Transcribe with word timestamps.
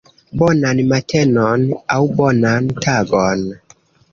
Bonan 0.41 0.79
matenon, 0.93 1.67
aŭ 1.97 1.99
bonan 2.23 2.73
tagon 2.87 3.45